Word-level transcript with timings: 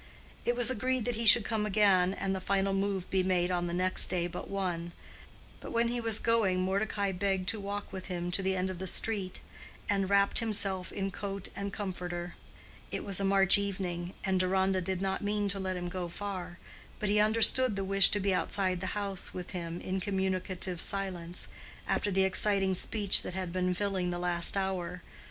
It 0.45 0.55
was 0.55 0.71
agreed 0.71 1.05
that 1.05 1.13
he 1.13 1.27
should 1.27 1.45
come 1.45 1.63
again 1.63 2.15
and 2.15 2.33
the 2.33 2.41
final 2.41 2.73
move 2.73 3.07
be 3.11 3.21
made 3.21 3.51
on 3.51 3.67
the 3.67 3.71
next 3.75 4.07
day 4.07 4.25
but 4.25 4.49
one; 4.49 4.93
but 5.59 5.69
when 5.71 5.89
he 5.89 6.01
was 6.01 6.17
going 6.17 6.59
Mordecai 6.59 7.11
begged 7.11 7.47
to 7.49 7.59
walk 7.59 7.93
with 7.93 8.07
him 8.07 8.31
to 8.31 8.41
the 8.41 8.55
end 8.55 8.71
of 8.71 8.79
the 8.79 8.87
street, 8.87 9.41
and 9.87 10.09
wrapped 10.09 10.39
himself 10.39 10.91
in 10.91 11.11
coat 11.11 11.49
and 11.55 11.71
comforter. 11.71 12.33
It 12.89 13.03
was 13.05 13.19
a 13.19 13.23
March 13.23 13.59
evening, 13.59 14.15
and 14.23 14.39
Deronda 14.39 14.81
did 14.81 15.03
not 15.03 15.21
mean 15.23 15.47
to 15.49 15.59
let 15.59 15.77
him 15.77 15.87
go 15.87 16.09
far, 16.09 16.57
but 16.97 17.09
he 17.09 17.19
understood 17.19 17.75
the 17.75 17.83
wish 17.85 18.09
to 18.09 18.19
be 18.19 18.33
outside 18.33 18.79
the 18.81 18.97
house 18.97 19.35
with 19.35 19.51
him 19.51 19.79
in 19.81 19.99
communicative 19.99 20.81
silence, 20.81 21.47
after 21.87 22.09
the 22.09 22.23
exciting 22.23 22.73
speech 22.73 23.21
that 23.21 23.35
had 23.35 23.53
been 23.53 23.75
filling 23.75 24.09
the 24.09 24.17
last 24.17 24.57
hour. 24.57 25.03